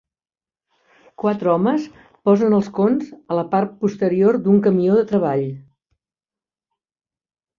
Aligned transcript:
Quatre 1.23 1.51
homes 1.55 1.83
posen 2.29 2.55
els 2.61 2.69
cons 2.79 3.11
a 3.35 3.37
la 3.39 3.43
part 3.53 3.75
posterior 3.83 4.39
d'un 4.47 4.57
camió 4.69 4.97
de 5.01 5.05
treball 5.11 5.47